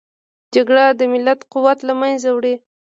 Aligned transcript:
جګړه 0.53 0.85
د 0.99 1.01
ملت 1.13 1.39
قوت 1.51 1.79
له 1.87 1.93
منځه 2.01 2.29
وړي 2.31 2.55